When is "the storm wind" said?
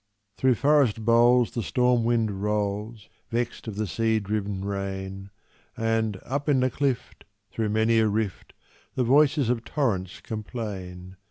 1.51-2.41